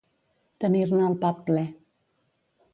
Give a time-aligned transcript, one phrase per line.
[0.63, 1.63] Tenir-ne el pap ple.